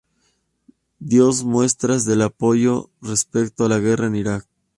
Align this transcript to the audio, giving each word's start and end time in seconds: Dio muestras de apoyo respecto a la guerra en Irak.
Dio 0.97 1.29
muestras 1.43 2.05
de 2.05 2.23
apoyo 2.23 2.89
respecto 3.03 3.65
a 3.65 3.69
la 3.69 3.77
guerra 3.77 4.07
en 4.07 4.15
Irak. 4.15 4.47